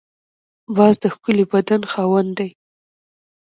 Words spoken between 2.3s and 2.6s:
دی